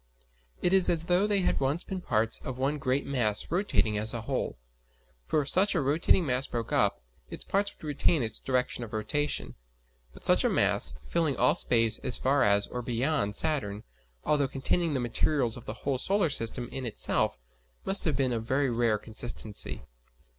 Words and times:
It 0.63 0.73
is 0.73 0.89
as 0.89 1.05
though 1.05 1.27
they 1.27 1.41
had 1.41 1.59
once 1.59 1.83
been 1.83 2.01
parts 2.01 2.39
of 2.39 2.57
one 2.57 2.79
great 2.79 3.05
mass 3.05 3.51
rotating 3.51 3.99
as 3.99 4.15
a 4.15 4.21
whole; 4.21 4.57
for 5.27 5.41
if 5.41 5.49
such 5.49 5.75
a 5.75 5.79
rotating 5.79 6.25
mass 6.25 6.47
broke 6.47 6.71
up, 6.71 7.03
its 7.29 7.43
parts 7.43 7.71
would 7.71 7.83
retain 7.83 8.23
its 8.23 8.39
direction 8.39 8.83
of 8.83 8.93
rotation. 8.93 9.53
But 10.11 10.23
such 10.23 10.43
a 10.43 10.49
mass, 10.49 10.93
filling 11.05 11.37
all 11.37 11.53
space 11.53 11.99
as 11.99 12.17
far 12.17 12.41
as 12.41 12.65
or 12.65 12.81
beyond 12.81 13.35
Saturn, 13.35 13.83
although 14.23 14.47
containing 14.47 14.95
the 14.95 14.99
materials 14.99 15.55
of 15.55 15.65
the 15.65 15.75
whole 15.85 15.99
solar 15.99 16.31
system 16.31 16.67
in 16.69 16.83
itself, 16.87 17.37
must 17.85 18.03
have 18.05 18.15
been 18.15 18.33
of 18.33 18.43
very 18.43 18.71
rare 18.71 18.97
consistency. 18.97 19.83